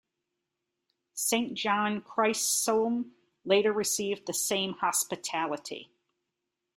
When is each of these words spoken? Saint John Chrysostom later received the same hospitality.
Saint 1.13 1.53
John 1.53 2.01
Chrysostom 2.01 3.11
later 3.45 3.71
received 3.71 4.25
the 4.25 4.33
same 4.33 4.73
hospitality. 4.73 5.91